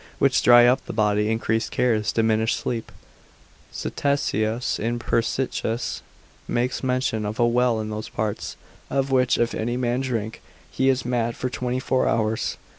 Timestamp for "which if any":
9.11-9.77